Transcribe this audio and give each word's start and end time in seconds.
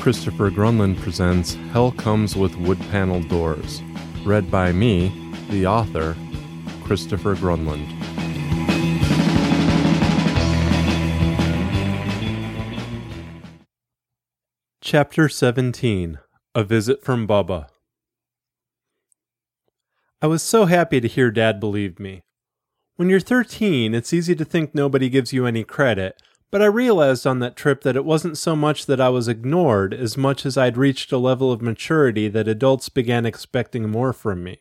Christopher 0.00 0.50
Grunlund 0.50 0.98
presents 0.98 1.56
Hell 1.72 1.92
Comes 1.92 2.34
with 2.34 2.56
Wood 2.56 2.80
Panel 2.90 3.20
Doors, 3.20 3.82
read 4.24 4.50
by 4.50 4.72
me, 4.72 5.12
the 5.50 5.66
author, 5.66 6.16
Christopher 6.82 7.34
Grunlund. 7.36 7.86
Chapter 14.80 15.28
17 15.28 16.18
A 16.54 16.64
Visit 16.64 17.04
from 17.04 17.28
Bubba. 17.28 17.66
I 20.22 20.26
was 20.26 20.42
so 20.42 20.64
happy 20.64 21.02
to 21.02 21.08
hear 21.08 21.30
Dad 21.30 21.60
believed 21.60 22.00
me. 22.00 22.22
When 22.96 23.10
you're 23.10 23.20
13, 23.20 23.94
it's 23.94 24.14
easy 24.14 24.34
to 24.34 24.46
think 24.46 24.74
nobody 24.74 25.10
gives 25.10 25.34
you 25.34 25.44
any 25.44 25.62
credit, 25.62 26.22
but 26.50 26.60
I 26.62 26.66
realized 26.66 27.26
on 27.26 27.38
that 27.40 27.56
trip 27.56 27.82
that 27.82 27.96
it 27.96 28.04
wasn't 28.04 28.38
so 28.38 28.56
much 28.56 28.86
that 28.86 29.00
I 29.00 29.08
was 29.08 29.28
ignored 29.28 29.94
as 29.94 30.16
much 30.16 30.44
as 30.44 30.56
I'd 30.56 30.76
reached 30.76 31.12
a 31.12 31.18
level 31.18 31.52
of 31.52 31.62
maturity 31.62 32.28
that 32.28 32.48
adults 32.48 32.88
began 32.88 33.24
expecting 33.24 33.88
more 33.88 34.12
from 34.12 34.42
me. 34.42 34.58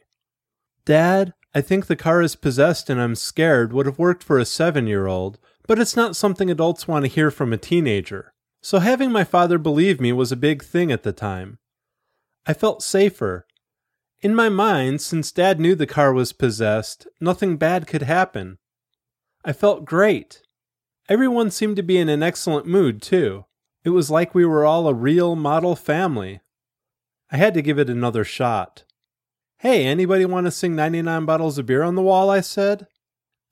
Dad, 0.85 1.33
I 1.53 1.61
think 1.61 1.87
the 1.87 1.95
car 1.95 2.21
is 2.21 2.35
possessed 2.35 2.89
and 2.89 3.01
I'm 3.01 3.15
scared 3.15 3.73
would 3.73 3.87
have 3.87 3.97
worked 3.97 4.23
for 4.23 4.37
a 4.37 4.45
seven 4.45 4.85
year 4.85 5.07
old, 5.07 5.39
but 5.67 5.79
it's 5.79 5.95
not 5.95 6.15
something 6.15 6.51
adults 6.51 6.87
want 6.87 7.05
to 7.05 7.11
hear 7.11 7.31
from 7.31 7.53
a 7.53 7.57
teenager. 7.57 8.33
So 8.61 8.79
having 8.79 9.11
my 9.11 9.23
father 9.23 9.57
believe 9.57 9.99
me 9.99 10.11
was 10.11 10.31
a 10.31 10.37
big 10.37 10.63
thing 10.63 10.91
at 10.91 11.03
the 11.03 11.13
time. 11.13 11.57
I 12.45 12.53
felt 12.53 12.83
safer. 12.83 13.47
In 14.21 14.35
my 14.35 14.49
mind, 14.49 15.01
since 15.01 15.31
Dad 15.31 15.59
knew 15.59 15.75
the 15.75 15.87
car 15.87 16.13
was 16.13 16.33
possessed, 16.33 17.07
nothing 17.21 17.57
bad 17.57 17.87
could 17.87 18.03
happen. 18.03 18.57
I 19.45 19.53
felt 19.53 19.85
great. 19.85 20.41
Everyone 21.09 21.49
seemed 21.49 21.75
to 21.77 21.83
be 21.83 21.97
in 21.97 22.07
an 22.07 22.21
excellent 22.21 22.67
mood, 22.67 23.01
too. 23.01 23.45
It 23.83 23.89
was 23.89 24.11
like 24.11 24.35
we 24.35 24.45
were 24.45 24.63
all 24.63 24.87
a 24.87 24.93
real 24.93 25.35
model 25.35 25.75
family. 25.75 26.39
I 27.31 27.37
had 27.37 27.55
to 27.55 27.63
give 27.63 27.79
it 27.79 27.89
another 27.89 28.23
shot. 28.23 28.83
Hey, 29.57 29.85
anybody 29.85 30.23
want 30.25 30.45
to 30.45 30.51
sing 30.51 30.75
99 30.75 31.25
bottles 31.25 31.57
of 31.57 31.65
beer 31.65 31.81
on 31.81 31.95
the 31.95 32.03
wall? 32.03 32.29
I 32.29 32.41
said. 32.41 32.85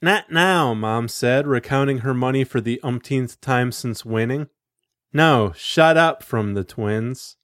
Not 0.04 0.32
now, 0.32 0.76
Mom 0.76 1.08
said, 1.08 1.48
recounting 1.48 2.00
her 2.00 2.14
money 2.14 2.44
for 2.44 2.62
the 2.62 2.80
umpteenth 2.84 3.42
time 3.42 3.72
since 3.72 4.06
winning. 4.06 4.50
No, 5.12 5.52
shut 5.56 5.98
up 5.98 6.22
from 6.22 6.54
the 6.54 6.64
twins. 6.64 7.38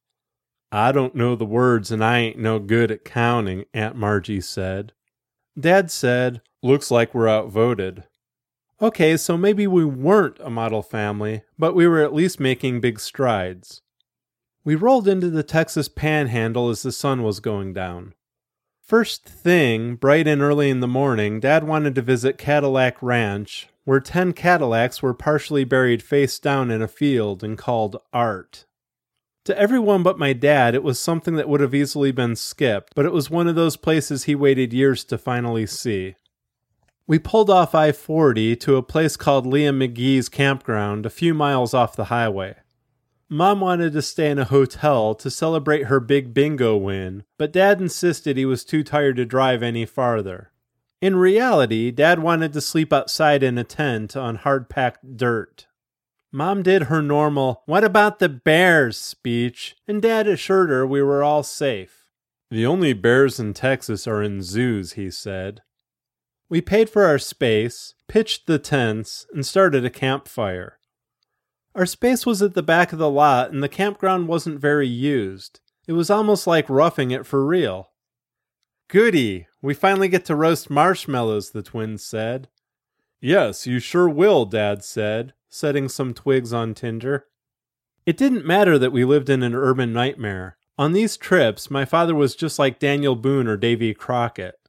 I 0.71 0.91
don't 0.91 1.15
know 1.15 1.35
the 1.35 1.43
words 1.43 1.91
and 1.91 2.03
I 2.03 2.19
ain't 2.19 2.37
no 2.37 2.59
good 2.59 2.91
at 2.91 3.03
counting, 3.03 3.65
Aunt 3.73 3.95
Margie 3.95 4.41
said. 4.41 4.93
Dad 5.59 5.89
said, 5.89 6.41
Looks 6.61 6.91
like 6.91 7.15
we're 7.15 7.27
outvoted. 7.27 8.03
Okay, 8.83 9.15
so 9.15 9.37
maybe 9.37 9.65
we 9.65 9.85
weren't 9.85 10.41
a 10.41 10.49
model 10.49 10.81
family, 10.81 11.43
but 11.57 11.73
we 11.73 11.87
were 11.87 12.01
at 12.01 12.13
least 12.13 12.41
making 12.41 12.81
big 12.81 12.99
strides. 12.99 13.81
We 14.65 14.75
rolled 14.75 15.07
into 15.07 15.29
the 15.29 15.41
Texas 15.41 15.87
panhandle 15.87 16.67
as 16.69 16.83
the 16.83 16.91
sun 16.91 17.23
was 17.23 17.39
going 17.39 17.71
down. 17.71 18.13
First 18.81 19.23
thing, 19.23 19.95
bright 19.95 20.27
and 20.27 20.41
early 20.41 20.69
in 20.69 20.81
the 20.81 20.87
morning, 20.89 21.39
Dad 21.39 21.63
wanted 21.63 21.95
to 21.95 22.01
visit 22.01 22.37
Cadillac 22.37 23.01
Ranch, 23.01 23.69
where 23.85 24.01
ten 24.01 24.33
Cadillacs 24.33 25.01
were 25.01 25.13
partially 25.13 25.63
buried 25.63 26.03
face 26.03 26.37
down 26.37 26.69
in 26.69 26.81
a 26.81 26.87
field 26.89 27.41
and 27.41 27.57
called 27.57 27.95
art. 28.11 28.65
To 29.45 29.57
everyone 29.57 30.03
but 30.03 30.19
my 30.19 30.33
dad, 30.33 30.75
it 30.75 30.83
was 30.83 30.99
something 30.99 31.37
that 31.37 31.47
would 31.47 31.61
have 31.61 31.73
easily 31.73 32.11
been 32.11 32.35
skipped, 32.35 32.91
but 32.95 33.05
it 33.05 33.13
was 33.13 33.29
one 33.29 33.47
of 33.47 33.55
those 33.55 33.77
places 33.77 34.25
he 34.25 34.35
waited 34.35 34.73
years 34.73 35.05
to 35.05 35.17
finally 35.17 35.65
see. 35.65 36.15
We 37.05 37.19
pulled 37.19 37.49
off 37.49 37.75
I 37.75 37.91
40 37.91 38.55
to 38.57 38.77
a 38.77 38.83
place 38.83 39.17
called 39.17 39.45
Liam 39.45 39.77
McGee's 39.77 40.29
campground 40.29 41.05
a 41.05 41.09
few 41.09 41.33
miles 41.33 41.73
off 41.73 41.97
the 41.97 42.05
highway. 42.05 42.55
Mom 43.27 43.59
wanted 43.59 43.91
to 43.93 44.01
stay 44.01 44.29
in 44.29 44.39
a 44.39 44.45
hotel 44.45 45.13
to 45.15 45.29
celebrate 45.29 45.87
her 45.87 45.99
big 45.99 46.33
bingo 46.33 46.77
win, 46.77 47.23
but 47.37 47.51
Dad 47.51 47.81
insisted 47.81 48.37
he 48.37 48.45
was 48.45 48.63
too 48.63 48.83
tired 48.83 49.17
to 49.17 49.25
drive 49.25 49.61
any 49.61 49.85
farther. 49.85 50.51
In 51.01 51.17
reality, 51.17 51.91
Dad 51.91 52.19
wanted 52.19 52.53
to 52.53 52.61
sleep 52.61 52.93
outside 52.93 53.43
in 53.43 53.57
a 53.57 53.65
tent 53.65 54.15
on 54.15 54.35
hard 54.35 54.69
packed 54.69 55.17
dirt. 55.17 55.67
Mom 56.31 56.63
did 56.63 56.83
her 56.83 57.01
normal, 57.01 57.63
what 57.65 57.83
about 57.83 58.19
the 58.19 58.29
bears 58.29 58.97
speech, 58.97 59.75
and 59.87 60.01
Dad 60.01 60.25
assured 60.25 60.69
her 60.69 60.87
we 60.87 61.01
were 61.01 61.23
all 61.23 61.43
safe. 61.43 62.09
The 62.49 62.65
only 62.65 62.93
bears 62.93 63.41
in 63.41 63.53
Texas 63.53 64.07
are 64.07 64.23
in 64.23 64.41
zoos, 64.41 64.93
he 64.93 65.11
said. 65.11 65.61
We 66.53 66.61
paid 66.61 66.87
for 66.87 67.05
our 67.05 67.17
space, 67.17 67.95
pitched 68.07 68.45
the 68.45 68.59
tents, 68.59 69.25
and 69.33 69.43
started 69.43 69.85
a 69.85 69.89
campfire. 69.89 70.77
Our 71.73 71.87
space 71.87 72.27
was 72.27 72.43
at 72.43 72.53
the 72.53 72.61
back 72.61 72.93
of 72.93 72.99
the 72.99 73.09
lot, 73.09 73.51
and 73.51 73.63
the 73.63 73.67
campground 73.67 74.27
wasn't 74.27 74.59
very 74.59 74.87
used. 74.87 75.61
It 75.87 75.93
was 75.93 76.11
almost 76.11 76.45
like 76.45 76.69
roughing 76.69 77.09
it 77.09 77.25
for 77.25 77.43
real. 77.43 77.89
Goody! 78.87 79.47
We 79.63 79.73
finally 79.73 80.07
get 80.07 80.25
to 80.25 80.35
roast 80.35 80.69
marshmallows, 80.69 81.49
the 81.49 81.63
twins 81.63 82.05
said. 82.05 82.49
Yes, 83.19 83.65
you 83.65 83.79
sure 83.79 84.07
will, 84.07 84.45
Dad 84.45 84.83
said, 84.83 85.33
setting 85.49 85.89
some 85.89 86.13
twigs 86.13 86.53
on 86.53 86.75
tinder. 86.75 87.25
It 88.05 88.15
didn't 88.15 88.45
matter 88.45 88.77
that 88.77 88.93
we 88.93 89.03
lived 89.03 89.31
in 89.31 89.41
an 89.41 89.55
urban 89.55 89.91
nightmare. 89.91 90.57
On 90.77 90.93
these 90.93 91.17
trips, 91.17 91.71
my 91.71 91.83
father 91.83 92.13
was 92.13 92.35
just 92.35 92.59
like 92.59 92.77
Daniel 92.77 93.15
Boone 93.15 93.47
or 93.47 93.57
Davy 93.57 93.95
Crockett. 93.95 94.59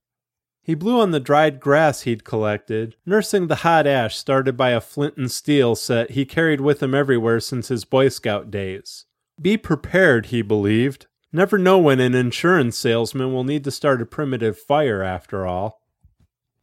He 0.65 0.75
blew 0.75 0.99
on 0.99 1.11
the 1.11 1.21
dried 1.21 1.61
grass 1.61 2.03
he'd 2.03 2.25
collected, 2.25 2.97
nursing 3.05 3.49
the 3.49 3.57
hot 3.57 3.87
ash 3.87 4.17
started 4.17 4.57
by 4.57 4.71
a 4.71 4.81
flint 4.81 5.19
and 5.19 5.31
steel 5.31 5.77
set 5.77 6.13
he 6.13 6.25
carried 6.25 6.63
with 6.63 6.83
him 6.83 6.95
everywhere 6.95 7.39
since 7.41 7.69
his 7.69 7.85
Boy 7.85 8.09
Scout 8.09 8.51
days. 8.51 9.05
Be 9.39 9.59
prepared, 9.59 10.27
he 10.27 10.41
believed. 10.41 11.07
Never 11.31 11.59
know 11.59 11.79
when 11.79 12.01
an 12.01 12.15
insurance 12.15 12.79
salesman 12.79 13.31
will 13.31 13.45
need 13.45 13.63
to 13.65 13.71
start 13.71 14.01
a 14.01 14.07
primitive 14.07 14.59
fire, 14.59 15.03
after 15.03 15.47
all. 15.47 15.83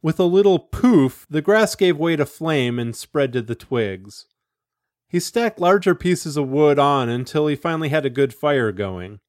With 0.02 0.18
a 0.18 0.24
little 0.24 0.58
poof, 0.58 1.24
the 1.30 1.42
grass 1.42 1.76
gave 1.76 1.96
way 1.96 2.16
to 2.16 2.26
flame 2.26 2.80
and 2.80 2.96
spread 2.96 3.32
to 3.34 3.42
the 3.42 3.54
twigs. 3.54 4.26
He 5.06 5.20
stacked 5.20 5.60
larger 5.60 5.94
pieces 5.94 6.36
of 6.36 6.48
wood 6.48 6.76
on 6.76 7.08
until 7.08 7.46
he 7.46 7.54
finally 7.54 7.90
had 7.90 8.04
a 8.04 8.10
good 8.10 8.34
fire 8.34 8.72
going. 8.72 9.20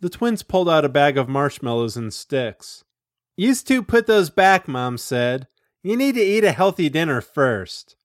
The 0.00 0.10
twins 0.10 0.42
pulled 0.42 0.68
out 0.68 0.84
a 0.84 0.90
bag 0.90 1.16
of 1.16 1.30
marshmallows 1.30 1.96
and 1.96 2.12
sticks. 2.12 2.84
Used 3.36 3.66
to 3.68 3.82
put 3.82 4.06
those 4.06 4.30
back, 4.30 4.68
Mom 4.68 4.98
said. 4.98 5.48
You 5.82 5.96
need 5.96 6.14
to 6.14 6.22
eat 6.22 6.44
a 6.44 6.52
healthy 6.52 6.88
dinner 6.88 7.20
first. 7.20 7.96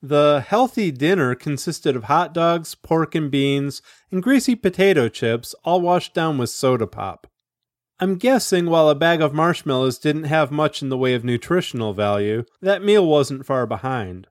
The 0.00 0.44
healthy 0.46 0.92
dinner 0.92 1.34
consisted 1.34 1.96
of 1.96 2.04
hot 2.04 2.32
dogs, 2.32 2.74
pork 2.74 3.14
and 3.14 3.30
beans, 3.30 3.82
and 4.12 4.22
greasy 4.22 4.54
potato 4.54 5.08
chips, 5.08 5.54
all 5.64 5.80
washed 5.80 6.14
down 6.14 6.38
with 6.38 6.50
soda 6.50 6.86
pop. 6.86 7.26
I'm 7.98 8.14
guessing 8.14 8.66
while 8.66 8.88
a 8.88 8.94
bag 8.94 9.20
of 9.20 9.34
marshmallows 9.34 9.98
didn't 9.98 10.24
have 10.24 10.52
much 10.52 10.82
in 10.82 10.88
the 10.88 10.96
way 10.96 11.14
of 11.14 11.24
nutritional 11.24 11.94
value, 11.94 12.44
that 12.60 12.84
meal 12.84 13.04
wasn't 13.04 13.44
far 13.44 13.66
behind. 13.66 14.28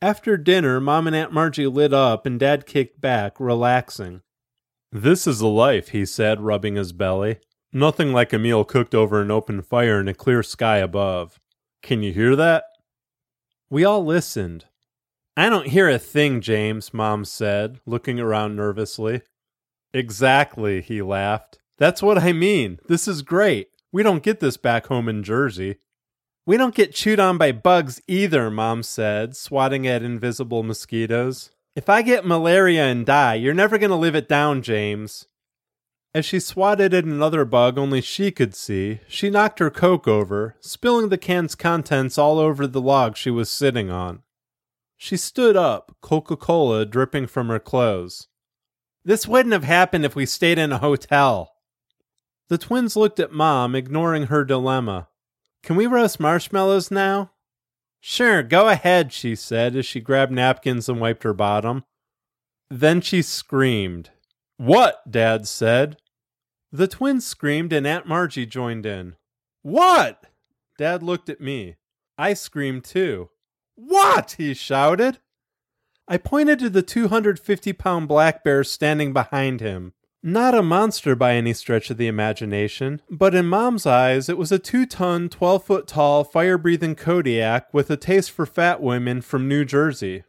After 0.00 0.38
dinner, 0.38 0.80
Mom 0.80 1.06
and 1.06 1.14
Aunt 1.14 1.32
Margie 1.32 1.66
lit 1.66 1.92
up 1.92 2.24
and 2.24 2.40
Dad 2.40 2.64
kicked 2.64 2.98
back, 2.98 3.38
relaxing. 3.38 4.22
This 4.90 5.26
is 5.26 5.42
a 5.42 5.48
life, 5.48 5.88
he 5.88 6.06
said, 6.06 6.40
rubbing 6.40 6.76
his 6.76 6.92
belly. 6.92 7.40
Nothing 7.72 8.12
like 8.12 8.32
a 8.32 8.38
meal 8.38 8.64
cooked 8.64 8.94
over 8.94 9.22
an 9.22 9.30
open 9.30 9.62
fire 9.62 9.98
in 9.98 10.08
a 10.08 10.14
clear 10.14 10.42
sky 10.42 10.76
above. 10.76 11.40
Can 11.82 12.02
you 12.02 12.12
hear 12.12 12.36
that? 12.36 12.64
We 13.70 13.84
all 13.84 14.04
listened. 14.04 14.66
I 15.38 15.48
don't 15.48 15.68
hear 15.68 15.88
a 15.88 15.98
thing, 15.98 16.42
James, 16.42 16.92
Mom 16.92 17.24
said, 17.24 17.80
looking 17.86 18.20
around 18.20 18.56
nervously. 18.56 19.22
Exactly, 19.94 20.82
he 20.82 21.00
laughed. 21.00 21.58
That's 21.78 22.02
what 22.02 22.18
I 22.18 22.34
mean. 22.34 22.78
This 22.88 23.08
is 23.08 23.22
great. 23.22 23.68
We 23.90 24.02
don't 24.02 24.22
get 24.22 24.40
this 24.40 24.58
back 24.58 24.88
home 24.88 25.08
in 25.08 25.22
Jersey. 25.22 25.78
We 26.44 26.58
don't 26.58 26.74
get 26.74 26.94
chewed 26.94 27.20
on 27.20 27.38
by 27.38 27.52
bugs 27.52 28.02
either, 28.06 28.50
Mom 28.50 28.82
said, 28.82 29.34
swatting 29.34 29.86
at 29.86 30.02
invisible 30.02 30.62
mosquitoes. 30.62 31.50
If 31.74 31.88
I 31.88 32.02
get 32.02 32.26
malaria 32.26 32.84
and 32.84 33.06
die, 33.06 33.34
you're 33.34 33.54
never 33.54 33.78
going 33.78 33.90
to 33.90 33.96
live 33.96 34.14
it 34.14 34.28
down, 34.28 34.60
James. 34.60 35.26
As 36.14 36.26
she 36.26 36.40
swatted 36.40 36.92
at 36.92 37.04
another 37.04 37.46
bug 37.46 37.78
only 37.78 38.02
she 38.02 38.30
could 38.30 38.54
see, 38.54 39.00
she 39.08 39.30
knocked 39.30 39.60
her 39.60 39.70
Coke 39.70 40.06
over, 40.06 40.56
spilling 40.60 41.08
the 41.08 41.16
can's 41.16 41.54
contents 41.54 42.18
all 42.18 42.38
over 42.38 42.66
the 42.66 42.82
log 42.82 43.16
she 43.16 43.30
was 43.30 43.50
sitting 43.50 43.90
on. 43.90 44.22
She 44.98 45.16
stood 45.16 45.56
up, 45.56 45.96
Coca 46.02 46.36
Cola 46.36 46.84
dripping 46.84 47.28
from 47.28 47.48
her 47.48 47.58
clothes. 47.58 48.28
This 49.04 49.26
wouldn't 49.26 49.54
have 49.54 49.64
happened 49.64 50.04
if 50.04 50.14
we 50.14 50.26
stayed 50.26 50.58
in 50.58 50.70
a 50.70 50.78
hotel. 50.78 51.54
The 52.48 52.58
twins 52.58 52.94
looked 52.94 53.18
at 53.18 53.32
Mom, 53.32 53.74
ignoring 53.74 54.24
her 54.24 54.44
dilemma. 54.44 55.08
Can 55.62 55.76
we 55.76 55.86
roast 55.86 56.20
marshmallows 56.20 56.90
now? 56.90 57.30
Sure, 58.00 58.42
go 58.42 58.68
ahead, 58.68 59.12
she 59.12 59.34
said 59.34 59.74
as 59.76 59.86
she 59.86 60.00
grabbed 60.00 60.32
napkins 60.32 60.88
and 60.90 61.00
wiped 61.00 61.22
her 61.22 61.32
bottom. 61.32 61.84
Then 62.68 63.00
she 63.00 63.22
screamed. 63.22 64.10
What? 64.58 65.10
Dad 65.10 65.48
said. 65.48 65.96
The 66.72 66.88
twins 66.88 67.26
screamed 67.26 67.72
and 67.72 67.86
Aunt 67.86 68.06
Margie 68.06 68.46
joined 68.46 68.86
in. 68.86 69.16
What? 69.60 70.24
Dad 70.78 71.02
looked 71.02 71.28
at 71.28 71.40
me. 71.40 71.76
I 72.16 72.32
screamed 72.32 72.84
too. 72.84 73.28
What? 73.74 74.36
he 74.38 74.54
shouted. 74.54 75.18
I 76.08 76.16
pointed 76.16 76.58
to 76.60 76.70
the 76.70 76.82
250 76.82 77.72
pound 77.74 78.08
black 78.08 78.42
bear 78.42 78.64
standing 78.64 79.12
behind 79.12 79.60
him. 79.60 79.92
Not 80.22 80.54
a 80.54 80.62
monster 80.62 81.14
by 81.14 81.34
any 81.34 81.52
stretch 81.52 81.90
of 81.90 81.96
the 81.96 82.06
imagination, 82.06 83.02
but 83.10 83.34
in 83.34 83.46
Mom's 83.46 83.86
eyes, 83.86 84.28
it 84.28 84.38
was 84.38 84.52
a 84.52 84.58
two 84.58 84.86
ton, 84.86 85.28
12 85.28 85.64
foot 85.64 85.86
tall, 85.86 86.24
fire 86.24 86.56
breathing 86.56 86.94
Kodiak 86.94 87.74
with 87.74 87.90
a 87.90 87.96
taste 87.96 88.30
for 88.30 88.46
fat 88.46 88.80
women 88.80 89.20
from 89.20 89.48
New 89.48 89.64
Jersey. 89.64 90.22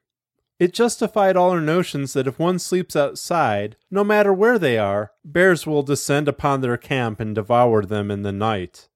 It 0.64 0.72
justified 0.72 1.36
all 1.36 1.50
our 1.50 1.60
notions 1.60 2.14
that 2.14 2.26
if 2.26 2.40
one 2.40 2.58
sleeps 2.58 2.96
outside, 2.96 3.76
no 3.92 4.02
matter 4.02 4.34
where 4.34 4.58
they 4.58 4.78
are, 4.78 5.12
bears 5.26 5.68
will 5.68 5.84
descend 5.84 6.30
upon 6.30 6.62
their 6.62 6.78
camp 6.78 7.20
and 7.20 7.36
devour 7.36 7.84
them 7.84 8.10
in 8.10 8.22
the 8.22 8.32
night. 8.32 8.88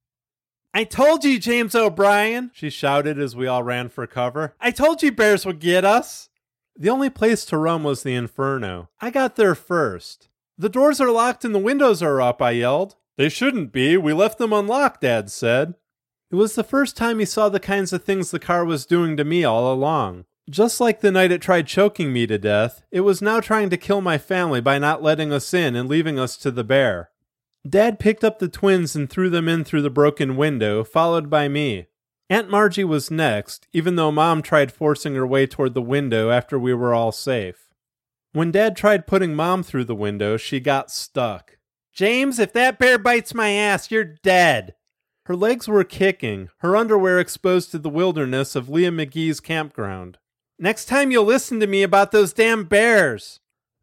I 0.73 0.85
told 0.85 1.25
you, 1.25 1.37
James 1.37 1.75
O'Brien, 1.75 2.51
she 2.53 2.69
shouted 2.69 3.19
as 3.19 3.35
we 3.35 3.47
all 3.47 3.63
ran 3.63 3.89
for 3.89 4.07
cover. 4.07 4.55
I 4.61 4.71
told 4.71 5.03
you 5.03 5.11
bears 5.11 5.45
would 5.45 5.59
get 5.59 5.83
us. 5.83 6.29
The 6.77 6.89
only 6.89 7.09
place 7.09 7.43
to 7.47 7.57
run 7.57 7.83
was 7.83 8.01
the 8.01 8.15
inferno. 8.15 8.87
I 9.01 9.09
got 9.09 9.35
there 9.35 9.53
first. 9.53 10.29
The 10.57 10.69
doors 10.69 11.01
are 11.01 11.11
locked 11.11 11.43
and 11.43 11.53
the 11.53 11.59
windows 11.59 12.01
are 12.01 12.21
up, 12.21 12.41
I 12.41 12.51
yelled. 12.51 12.95
They 13.17 13.27
shouldn't 13.27 13.73
be. 13.73 13.97
We 13.97 14.13
left 14.13 14.37
them 14.37 14.53
unlocked, 14.53 15.01
Dad 15.01 15.29
said. 15.29 15.73
It 16.31 16.35
was 16.35 16.55
the 16.55 16.63
first 16.63 16.95
time 16.95 17.19
he 17.19 17.25
saw 17.25 17.49
the 17.49 17.59
kinds 17.59 17.91
of 17.91 18.05
things 18.05 18.31
the 18.31 18.39
car 18.39 18.63
was 18.63 18.85
doing 18.85 19.17
to 19.17 19.25
me 19.25 19.43
all 19.43 19.73
along. 19.73 20.23
Just 20.49 20.79
like 20.79 21.01
the 21.01 21.11
night 21.11 21.31
it 21.31 21.41
tried 21.41 21.67
choking 21.67 22.13
me 22.13 22.25
to 22.25 22.37
death, 22.37 22.81
it 22.89 23.01
was 23.01 23.21
now 23.21 23.41
trying 23.41 23.69
to 23.69 23.77
kill 23.77 23.99
my 23.99 24.17
family 24.17 24.61
by 24.61 24.79
not 24.79 25.03
letting 25.03 25.33
us 25.33 25.53
in 25.53 25.75
and 25.75 25.89
leaving 25.89 26.17
us 26.17 26.37
to 26.37 26.51
the 26.51 26.63
bear. 26.63 27.09
Dad 27.67 27.99
picked 27.99 28.23
up 28.23 28.39
the 28.39 28.47
twins 28.47 28.95
and 28.95 29.09
threw 29.09 29.29
them 29.29 29.49
in 29.49 29.65
through 29.65 29.81
the 29.81 29.89
broken 29.89 30.37
window, 30.37 30.85
followed 30.85 31.29
by 31.29 31.49
me. 31.49 31.87
Aunt 32.29 32.49
Margie 32.49 32.85
was 32.85 33.11
next, 33.11 33.67
even 33.73 33.97
though 33.97 34.11
Mom 34.11 34.41
tried 34.41 34.71
forcing 34.71 35.15
her 35.15 35.27
way 35.27 35.47
toward 35.47 35.73
the 35.73 35.81
window 35.81 36.29
after 36.29 36.57
we 36.57 36.73
were 36.73 36.93
all 36.93 37.11
safe. 37.11 37.73
When 38.31 38.51
Dad 38.51 38.77
tried 38.77 39.07
putting 39.07 39.35
Mom 39.35 39.63
through 39.63 39.85
the 39.85 39.95
window, 39.95 40.37
she 40.37 40.61
got 40.61 40.91
stuck. 40.91 41.57
James, 41.93 42.39
if 42.39 42.53
that 42.53 42.79
bear 42.79 42.97
bites 42.97 43.33
my 43.33 43.49
ass, 43.49 43.91
you're 43.91 44.03
dead. 44.03 44.75
Her 45.25 45.35
legs 45.35 45.67
were 45.67 45.83
kicking, 45.83 46.49
her 46.59 46.77
underwear 46.77 47.19
exposed 47.19 47.71
to 47.71 47.79
the 47.79 47.89
wilderness 47.89 48.55
of 48.55 48.69
Leah 48.69 48.91
McGee's 48.91 49.41
campground. 49.41 50.17
Next 50.59 50.85
time 50.85 51.11
you'll 51.11 51.25
listen 51.25 51.59
to 51.59 51.67
me 51.67 51.83
about 51.83 52.11
those 52.11 52.33
damn 52.33 52.63
bears. 52.63 53.39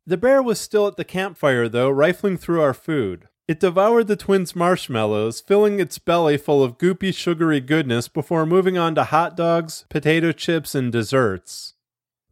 The 0.06 0.16
bear 0.16 0.42
was 0.42 0.60
still 0.60 0.86
at 0.88 0.96
the 0.96 1.04
campfire, 1.04 1.68
though, 1.68 1.88
rifling 1.88 2.36
through 2.36 2.60
our 2.60 2.74
food. 2.74 3.28
It 3.46 3.60
devoured 3.60 4.06
the 4.06 4.16
twins' 4.16 4.56
marshmallows, 4.56 5.40
filling 5.40 5.78
its 5.78 5.98
belly 5.98 6.36
full 6.36 6.64
of 6.64 6.78
goopy, 6.78 7.14
sugary 7.14 7.60
goodness 7.60 8.08
before 8.08 8.44
moving 8.44 8.76
on 8.76 8.94
to 8.96 9.04
hot 9.04 9.36
dogs, 9.36 9.84
potato 9.88 10.32
chips, 10.32 10.74
and 10.74 10.90
desserts. 10.90 11.74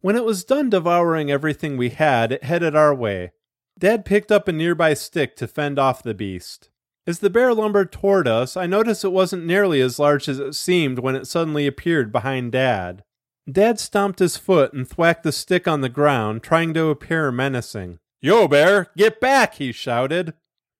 When 0.01 0.15
it 0.15 0.25
was 0.25 0.43
done 0.43 0.69
devouring 0.69 1.31
everything 1.31 1.77
we 1.77 1.89
had, 1.89 2.31
it 2.31 2.43
headed 2.43 2.75
our 2.75 2.93
way. 2.93 3.31
Dad 3.79 4.05
picked 4.05 4.31
up 4.31 4.47
a 4.47 4.51
nearby 4.51 4.93
stick 4.93 5.35
to 5.37 5.47
fend 5.47 5.79
off 5.79 6.03
the 6.03 6.13
beast. 6.13 6.69
As 7.07 7.19
the 7.19 7.29
bear 7.29 7.53
lumbered 7.53 7.91
toward 7.91 8.27
us, 8.27 8.57
I 8.57 8.65
noticed 8.65 9.05
it 9.05 9.09
wasn't 9.09 9.45
nearly 9.45 9.81
as 9.81 9.99
large 9.99 10.27
as 10.27 10.39
it 10.39 10.55
seemed 10.55 10.99
when 10.99 11.15
it 11.15 11.27
suddenly 11.27 11.67
appeared 11.67 12.11
behind 12.11 12.51
Dad. 12.51 13.03
Dad 13.51 13.79
stomped 13.79 14.19
his 14.19 14.37
foot 14.37 14.73
and 14.73 14.87
thwacked 14.87 15.23
the 15.23 15.31
stick 15.31 15.67
on 15.67 15.81
the 15.81 15.89
ground, 15.89 16.43
trying 16.43 16.73
to 16.73 16.87
appear 16.87 17.31
menacing. 17.31 17.99
Yo, 18.21 18.47
bear, 18.47 18.87
get 18.95 19.19
back, 19.19 19.55
he 19.55 19.71
shouted. 19.71 20.33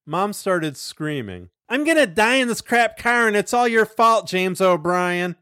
Mom 0.06 0.32
started 0.32 0.78
screaming. 0.78 1.50
I'm 1.68 1.84
gonna 1.84 2.08
die 2.08 2.36
in 2.36 2.48
this 2.48 2.62
crap 2.62 2.98
car 2.98 3.28
and 3.28 3.36
it's 3.36 3.54
all 3.54 3.68
your 3.68 3.86
fault, 3.86 4.28
James 4.28 4.62
O'Brien. 4.62 5.36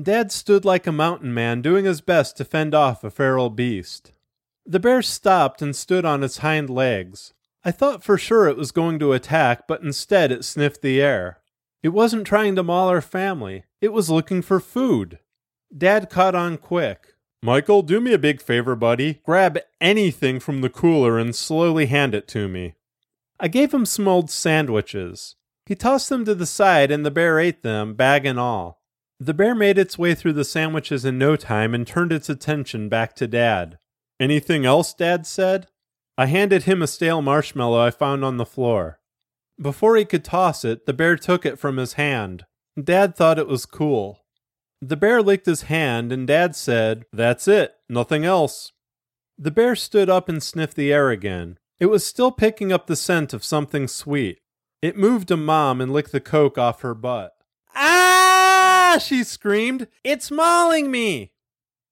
Dad 0.00 0.32
stood 0.32 0.64
like 0.64 0.86
a 0.86 0.92
mountain 0.92 1.32
man, 1.32 1.62
doing 1.62 1.84
his 1.84 2.00
best 2.00 2.36
to 2.36 2.44
fend 2.44 2.74
off 2.74 3.04
a 3.04 3.10
feral 3.10 3.50
beast. 3.50 4.12
The 4.64 4.80
bear 4.80 5.02
stopped 5.02 5.62
and 5.62 5.74
stood 5.74 6.04
on 6.04 6.22
its 6.22 6.38
hind 6.38 6.70
legs. 6.70 7.34
I 7.64 7.70
thought 7.70 8.04
for 8.04 8.18
sure 8.18 8.48
it 8.48 8.56
was 8.56 8.70
going 8.70 8.98
to 9.00 9.12
attack, 9.12 9.66
but 9.66 9.82
instead 9.82 10.30
it 10.30 10.44
sniffed 10.44 10.82
the 10.82 11.00
air. 11.00 11.38
It 11.82 11.88
wasn't 11.90 12.26
trying 12.26 12.54
to 12.56 12.62
maul 12.62 12.88
our 12.88 13.00
family, 13.00 13.64
it 13.80 13.92
was 13.92 14.10
looking 14.10 14.42
for 14.42 14.60
food. 14.60 15.18
Dad 15.76 16.08
caught 16.10 16.34
on 16.34 16.56
quick. 16.56 17.14
Michael, 17.42 17.82
do 17.82 18.00
me 18.00 18.12
a 18.12 18.18
big 18.18 18.40
favor, 18.40 18.74
buddy. 18.74 19.20
Grab 19.24 19.58
anything 19.80 20.40
from 20.40 20.60
the 20.60 20.70
cooler 20.70 21.18
and 21.18 21.34
slowly 21.34 21.86
hand 21.86 22.14
it 22.14 22.26
to 22.28 22.48
me. 22.48 22.74
I 23.38 23.48
gave 23.48 23.72
him 23.72 23.86
some 23.86 24.08
old 24.08 24.30
sandwiches. 24.30 25.36
He 25.66 25.74
tossed 25.74 26.08
them 26.08 26.24
to 26.24 26.34
the 26.34 26.46
side, 26.46 26.90
and 26.90 27.04
the 27.04 27.10
bear 27.10 27.38
ate 27.38 27.62
them, 27.62 27.94
bag 27.94 28.26
and 28.26 28.40
all. 28.40 28.80
The 29.20 29.34
bear 29.34 29.54
made 29.54 29.78
its 29.78 29.98
way 29.98 30.14
through 30.14 30.32
the 30.32 30.44
sandwiches 30.44 31.04
in 31.04 31.18
no 31.18 31.36
time 31.36 31.74
and 31.74 31.86
turned 31.86 32.12
its 32.12 32.28
attention 32.28 32.88
back 32.88 33.14
to 33.16 33.26
Dad. 33.26 33.78
Anything 34.18 34.64
else? 34.64 34.94
Dad 34.94 35.26
said. 35.26 35.66
I 36.16 36.26
handed 36.26 36.64
him 36.64 36.82
a 36.82 36.86
stale 36.86 37.22
marshmallow 37.22 37.78
I 37.78 37.90
found 37.90 38.24
on 38.24 38.38
the 38.38 38.46
floor. 38.46 38.98
Before 39.60 39.96
he 39.96 40.04
could 40.04 40.24
toss 40.24 40.64
it, 40.64 40.86
the 40.86 40.92
bear 40.92 41.16
took 41.16 41.44
it 41.44 41.58
from 41.58 41.76
his 41.76 41.92
hand. 41.94 42.46
Dad 42.82 43.14
thought 43.14 43.38
it 43.38 43.46
was 43.46 43.66
cool. 43.66 44.24
The 44.80 44.96
bear 44.96 45.20
licked 45.22 45.46
his 45.46 45.62
hand, 45.62 46.12
and 46.12 46.26
Dad 46.26 46.54
said, 46.54 47.04
That's 47.12 47.48
it, 47.48 47.74
nothing 47.88 48.24
else. 48.24 48.72
The 49.36 49.50
bear 49.50 49.74
stood 49.74 50.08
up 50.08 50.28
and 50.28 50.42
sniffed 50.42 50.76
the 50.76 50.92
air 50.92 51.10
again. 51.10 51.58
It 51.80 51.86
was 51.86 52.04
still 52.06 52.32
picking 52.32 52.72
up 52.72 52.86
the 52.86 52.96
scent 52.96 53.32
of 53.32 53.44
something 53.44 53.88
sweet. 53.88 54.40
It 54.82 54.96
moved 54.96 55.28
to 55.28 55.36
Mom 55.36 55.80
and 55.80 55.92
licked 55.92 56.12
the 56.12 56.20
coke 56.20 56.58
off 56.58 56.82
her 56.82 56.94
butt. 56.94 57.32
Ah! 57.74 58.98
she 59.00 59.24
screamed. 59.24 59.88
It's 60.02 60.30
mauling 60.30 60.90
me! 60.90 61.32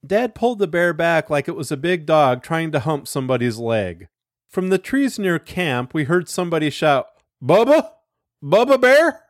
Dad 0.04 0.34
pulled 0.34 0.58
the 0.58 0.66
bear 0.66 0.92
back 0.92 1.28
like 1.28 1.48
it 1.48 1.56
was 1.56 1.72
a 1.72 1.76
big 1.76 2.06
dog 2.06 2.42
trying 2.42 2.70
to 2.72 2.80
hump 2.80 3.08
somebody's 3.08 3.58
leg. 3.58 4.08
From 4.48 4.68
the 4.68 4.78
trees 4.78 5.18
near 5.18 5.38
camp, 5.38 5.92
we 5.92 6.04
heard 6.04 6.28
somebody 6.28 6.70
shout, 6.70 7.06
Bubba? 7.42 7.90
Bubba 8.42 8.80
Bear? 8.80 9.22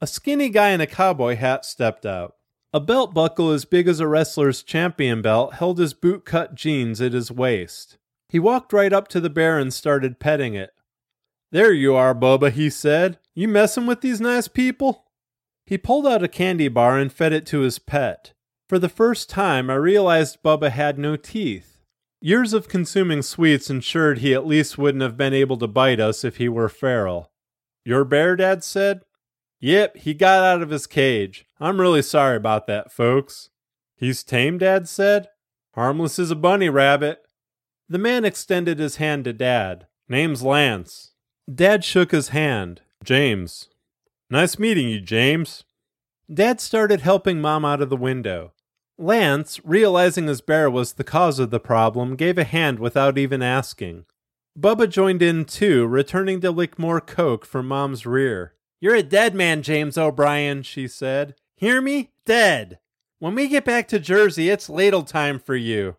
A 0.00 0.06
skinny 0.06 0.48
guy 0.48 0.70
in 0.70 0.80
a 0.80 0.86
cowboy 0.86 1.36
hat 1.36 1.64
stepped 1.64 2.04
out. 2.04 2.34
A 2.72 2.80
belt 2.80 3.14
buckle 3.14 3.50
as 3.50 3.64
big 3.64 3.88
as 3.88 3.98
a 3.98 4.06
wrestler's 4.06 4.62
champion 4.62 5.22
belt 5.22 5.54
held 5.54 5.78
his 5.78 5.94
boot 5.94 6.26
cut 6.26 6.54
jeans 6.54 7.00
at 7.00 7.14
his 7.14 7.32
waist. 7.32 7.96
He 8.28 8.38
walked 8.38 8.74
right 8.74 8.92
up 8.92 9.08
to 9.08 9.20
the 9.20 9.30
bear 9.30 9.58
and 9.58 9.72
started 9.72 10.20
petting 10.20 10.54
it. 10.54 10.70
There 11.50 11.72
you 11.72 11.94
are, 11.94 12.14
Bubba, 12.14 12.50
he 12.52 12.68
said. 12.68 13.18
You 13.34 13.48
messing 13.48 13.86
with 13.86 14.02
these 14.02 14.20
nice 14.20 14.48
people? 14.48 15.06
He 15.64 15.78
pulled 15.78 16.06
out 16.06 16.22
a 16.22 16.28
candy 16.28 16.68
bar 16.68 16.98
and 16.98 17.10
fed 17.10 17.32
it 17.32 17.46
to 17.46 17.60
his 17.60 17.78
pet. 17.78 18.34
For 18.68 18.78
the 18.78 18.90
first 18.90 19.30
time, 19.30 19.70
I 19.70 19.74
realized 19.74 20.42
Bubba 20.42 20.70
had 20.70 20.98
no 20.98 21.16
teeth. 21.16 21.78
Years 22.20 22.52
of 22.52 22.68
consuming 22.68 23.22
sweets 23.22 23.70
ensured 23.70 24.18
he 24.18 24.34
at 24.34 24.46
least 24.46 24.76
wouldn't 24.76 25.02
have 25.02 25.16
been 25.16 25.32
able 25.32 25.56
to 25.56 25.66
bite 25.66 26.00
us 26.00 26.22
if 26.22 26.36
he 26.36 26.50
were 26.50 26.68
feral. 26.68 27.30
Your 27.84 28.04
bear, 28.04 28.36
Dad 28.36 28.62
said? 28.62 29.02
Yep, 29.60 29.96
he 29.98 30.14
got 30.14 30.44
out 30.44 30.62
of 30.62 30.70
his 30.70 30.86
cage. 30.86 31.46
I'm 31.58 31.80
really 31.80 32.02
sorry 32.02 32.36
about 32.36 32.66
that, 32.68 32.92
folks. 32.92 33.50
He's 33.96 34.22
tame, 34.22 34.58
Dad 34.58 34.88
said. 34.88 35.28
Harmless 35.74 36.18
as 36.18 36.30
a 36.30 36.36
bunny 36.36 36.68
rabbit. 36.68 37.22
The 37.88 37.98
man 37.98 38.24
extended 38.24 38.78
his 38.78 38.96
hand 38.96 39.24
to 39.24 39.32
Dad. 39.32 39.86
Name's 40.08 40.42
Lance. 40.42 41.12
Dad 41.52 41.84
shook 41.84 42.12
his 42.12 42.28
hand. 42.28 42.82
James. 43.02 43.68
Nice 44.30 44.58
meeting 44.58 44.88
you, 44.88 45.00
James. 45.00 45.64
Dad 46.32 46.60
started 46.60 47.00
helping 47.00 47.40
Mom 47.40 47.64
out 47.64 47.80
of 47.80 47.88
the 47.88 47.96
window. 47.96 48.52
Lance, 48.98 49.60
realizing 49.64 50.26
his 50.26 50.40
bear 50.40 50.70
was 50.70 50.94
the 50.94 51.04
cause 51.04 51.38
of 51.38 51.50
the 51.50 51.60
problem, 51.60 52.16
gave 52.16 52.36
a 52.36 52.44
hand 52.44 52.78
without 52.78 53.16
even 53.16 53.42
asking. 53.42 54.04
Bubba 54.58 54.88
joined 54.90 55.22
in 55.22 55.44
too, 55.44 55.86
returning 55.86 56.40
to 56.40 56.50
lick 56.50 56.78
more 56.78 57.00
coke 57.00 57.46
from 57.46 57.68
Mom's 57.68 58.04
rear. 58.04 58.54
You're 58.80 58.94
a 58.94 59.02
dead 59.02 59.34
man, 59.34 59.62
James 59.62 59.98
O'Brien, 59.98 60.62
she 60.62 60.86
said. 60.86 61.34
Hear 61.56 61.80
me? 61.80 62.10
Dead. 62.24 62.78
When 63.18 63.34
we 63.34 63.48
get 63.48 63.64
back 63.64 63.88
to 63.88 63.98
Jersey, 63.98 64.48
it's 64.48 64.70
ladle 64.70 65.02
time 65.02 65.40
for 65.40 65.56
you. 65.56 65.96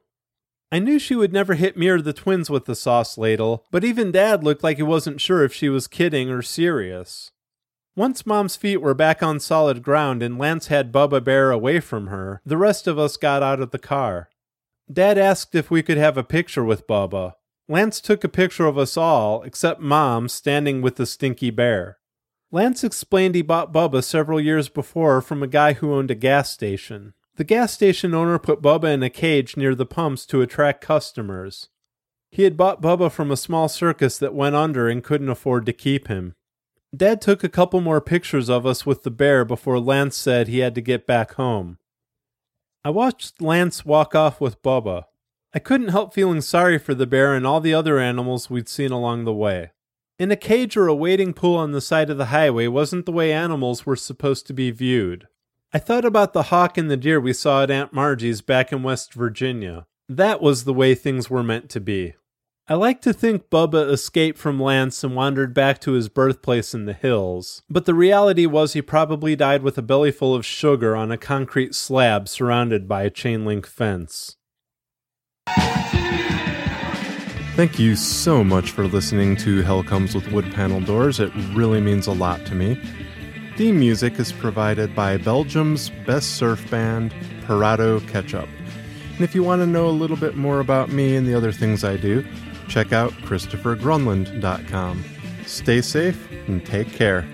I 0.72 0.80
knew 0.80 1.00
she 1.00 1.16
would 1.16 1.34
never 1.34 1.56
hit 1.56 1.76
me 1.76 1.90
or 1.90 2.02
the 2.02 2.14
twins 2.14 2.50
with 2.50 2.66
the 2.66 2.76
sauce 2.76 3.18
ladle, 3.18 3.66
but 3.72 3.84
even 3.84 4.12
Dad 4.12 4.44
looked 4.44 4.64
like 4.64 4.78
he 4.78 4.84
wasn't 4.84 5.20
sure 5.20 5.44
if 5.44 5.54
she 5.54 5.68
was 5.68 5.88
kidding 5.88 6.30
or 6.30 6.42
serious. 6.42 7.32
Once 7.96 8.26
Mom's 8.26 8.56
feet 8.56 8.78
were 8.78 8.94
back 8.94 9.22
on 9.22 9.42
solid 9.42 9.84
ground 9.84 10.24
and 10.24 10.38
Lance 10.38 10.68
had 10.68 10.94
Bubba 10.94 11.22
Bear 11.22 11.52
away 11.52 11.82
from 11.82 12.08
her, 12.08 12.42
the 12.46 12.56
rest 12.56 12.88
of 12.88 12.98
us 12.98 13.18
got 13.18 13.44
out 13.44 13.60
of 13.60 13.72
the 13.72 13.80
car. 13.80 14.30
Dad 14.92 15.18
asked 15.18 15.54
if 15.54 15.70
we 15.70 15.84
could 15.84 15.98
have 15.98 16.18
a 16.18 16.24
picture 16.24 16.64
with 16.64 16.88
Bubba. 16.88 17.34
Lance 17.68 18.00
took 18.00 18.24
a 18.24 18.30
picture 18.30 18.66
of 18.66 18.78
us 18.78 18.96
all, 18.96 19.44
except 19.44 19.82
Mom, 19.82 20.30
standing 20.30 20.82
with 20.82 20.96
the 20.96 21.06
stinky 21.06 21.50
bear. 21.52 21.99
Lance 22.52 22.84
explained 22.84 23.36
he 23.36 23.44
bought 23.44 23.72
Bubba 23.72 24.04
several 24.04 24.42
years 24.42 24.70
before 24.70 25.22
from 25.22 25.44
a 25.44 25.48
guy 25.48 25.74
who 25.74 25.94
owned 25.94 26.10
a 26.10 26.16
gas 26.16 26.50
station. 26.50 27.14
The 27.36 27.44
gas 27.44 27.74
station 27.74 28.16
owner 28.16 28.40
put 28.40 28.62
Bubba 28.62 28.94
in 28.94 29.04
a 29.04 29.10
cage 29.10 29.56
near 29.56 29.76
the 29.76 29.86
pumps 29.86 30.26
to 30.28 30.42
attract 30.42 30.82
customers. 30.82 31.70
He 32.32 32.44
had 32.44 32.58
bought 32.58 32.82
Bubba 32.82 33.12
from 33.12 33.32
a 33.32 33.38
small 33.38 33.70
circus 33.70 34.18
that 34.18 34.34
went 34.34 34.56
under 34.56 34.90
and 34.90 35.04
couldn't 35.04 35.30
afford 35.30 35.66
to 35.68 35.74
keep 35.74 36.08
him. 36.08 36.34
Dad 36.96 37.22
took 37.22 37.44
a 37.44 37.50
couple 37.50 37.82
more 37.82 38.02
pictures 38.02 38.50
of 38.50 38.66
us 38.66 38.84
with 38.84 39.04
the 39.04 39.12
bear 39.12 39.46
before 39.46 39.80
Lance 39.80 40.18
said 40.18 40.48
he 40.48 40.60
had 40.60 40.74
to 40.74 40.82
get 40.82 41.06
back 41.06 41.34
home. 41.34 41.78
I 42.84 42.90
watched 42.90 43.42
Lance 43.42 43.86
walk 43.86 44.16
off 44.16 44.42
with 44.42 44.62
Bubba. 44.64 45.06
I 45.54 45.60
couldn't 45.60 45.90
help 45.90 46.14
feeling 46.14 46.42
sorry 46.42 46.80
for 46.80 46.96
the 46.96 47.08
bear 47.08 47.36
and 47.36 47.46
all 47.46 47.62
the 47.62 47.74
other 47.74 48.00
animals 48.00 48.50
we'd 48.50 48.70
seen 48.70 48.92
along 48.92 49.26
the 49.26 49.34
way. 49.34 49.72
In 50.20 50.32
a 50.32 50.36
cage 50.36 50.76
or 50.76 50.88
a 50.88 50.94
wading 50.94 51.34
pool 51.34 51.56
on 51.56 51.72
the 51.72 51.80
side 51.80 52.10
of 52.10 52.18
the 52.18 52.26
highway 52.26 52.68
wasn't 52.68 53.06
the 53.06 53.12
way 53.14 53.32
animals 53.32 53.86
were 53.86 53.96
supposed 53.96 54.46
to 54.48 54.54
be 54.54 54.70
viewed. 54.70 55.30
I 55.74 55.80
thought 55.80 56.04
about 56.04 56.34
the 56.34 56.44
hawk 56.44 56.78
and 56.78 56.92
the 56.92 56.98
deer 56.98 57.22
we 57.22 57.32
saw 57.32 57.64
at 57.64 57.72
Aunt 57.72 57.94
Margie's 57.94 58.42
back 58.42 58.74
in 58.74 58.84
West 58.84 59.14
Virginia. 59.14 59.86
That 60.10 60.42
was 60.42 60.66
the 60.66 60.74
way 60.74 60.94
things 60.94 61.30
were 61.30 61.42
meant 61.42 61.70
to 61.70 61.80
be. 61.80 62.16
I 62.68 62.74
like 62.74 63.02
to 63.04 63.14
think 63.14 63.50
Bubba 63.50 63.90
escaped 63.90 64.38
from 64.38 64.62
Lance 64.62 65.06
and 65.06 65.16
wandered 65.16 65.54
back 65.54 65.80
to 65.82 65.94
his 65.94 66.10
birthplace 66.10 66.74
in 66.74 66.84
the 66.84 66.92
hills, 66.92 67.64
but 67.70 67.86
the 67.86 67.94
reality 67.94 68.46
was 68.46 68.74
he 68.74 68.82
probably 68.82 69.38
died 69.38 69.64
with 69.64 69.78
a 69.78 69.82
belly 69.82 70.12
full 70.12 70.36
of 70.36 70.46
sugar 70.46 70.98
on 70.98 71.14
a 71.14 71.18
concrete 71.18 71.74
slab 71.74 72.28
surrounded 72.28 72.90
by 72.90 73.04
a 73.04 73.10
chain 73.10 73.46
link 73.46 73.66
fence. 73.66 74.36
Thank 77.60 77.78
you 77.78 77.98
so 77.98 78.42
much 78.42 78.72
for 78.72 78.88
listening 78.88 79.36
to 79.36 79.62
Hell 79.64 79.84
Comes 79.84 80.16
with 80.16 80.32
Wood 80.32 80.50
Panel 80.54 80.80
Doors. 80.80 81.20
It 81.20 81.30
really 81.54 81.82
means 81.82 82.08
a 82.08 82.14
lot 82.14 82.46
to 82.46 82.56
me. 82.56 82.82
Theme 83.58 83.78
music 83.78 84.18
is 84.18 84.32
provided 84.32 84.96
by 84.96 85.18
Belgium's 85.18 85.90
best 86.06 86.38
surf 86.38 86.72
band, 86.72 87.14
Parado 87.46 88.00
Ketchup. 88.08 88.48
And 89.16 89.26
if 89.26 89.36
you 89.36 89.44
want 89.44 89.62
to 89.62 89.66
know 89.66 89.90
a 89.90 89.92
little 89.92 90.16
bit 90.16 90.38
more 90.38 90.62
about 90.62 90.88
me 90.88 91.18
and 91.18 91.28
the 91.28 91.34
other 91.34 91.52
things 91.52 91.84
I 91.84 91.98
do, 91.98 92.26
check 92.70 92.94
out 92.94 93.12
ChristopherGrunlund.com. 93.24 95.04
Stay 95.46 95.82
safe 95.82 96.32
and 96.48 96.66
take 96.66 96.94
care. 96.94 97.28